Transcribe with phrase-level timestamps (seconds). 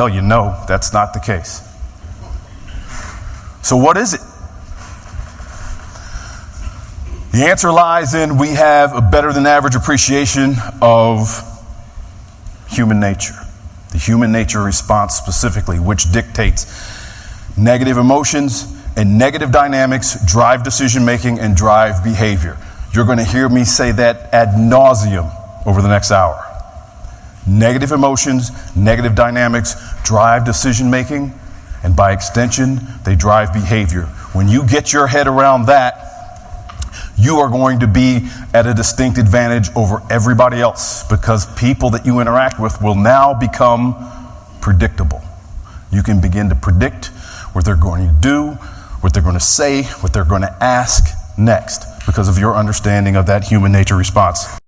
[0.00, 1.60] tell you no, that's not the case.
[3.60, 4.20] So, what is it?
[7.32, 11.28] The answer lies in we have a better than average appreciation of
[12.70, 13.34] human nature,
[13.92, 16.64] the human nature response specifically, which dictates
[17.58, 22.56] negative emotions and negative dynamics drive decision making and drive behavior.
[22.94, 25.30] You're going to hear me say that ad nauseum
[25.66, 26.49] over the next hour.
[27.50, 29.74] Negative emotions, negative dynamics
[30.04, 31.34] drive decision making,
[31.82, 34.02] and by extension, they drive behavior.
[34.34, 36.06] When you get your head around that,
[37.18, 42.06] you are going to be at a distinct advantage over everybody else because people that
[42.06, 43.96] you interact with will now become
[44.60, 45.20] predictable.
[45.92, 47.06] You can begin to predict
[47.52, 48.52] what they're going to do,
[49.00, 51.04] what they're going to say, what they're going to ask
[51.36, 54.46] next because of your understanding of that human nature response.